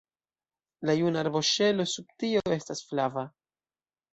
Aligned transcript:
La 0.89 0.95
juna 1.01 1.21
arboŝelo 1.25 1.87
sub 1.93 2.09
tio 2.25 2.43
estas 2.59 2.85
flava. 2.89 3.29